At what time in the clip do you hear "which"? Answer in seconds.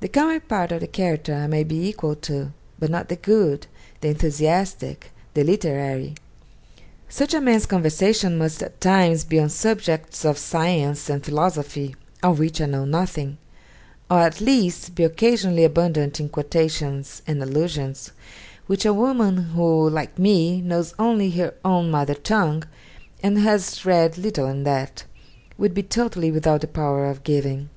12.38-12.58, 18.66-18.86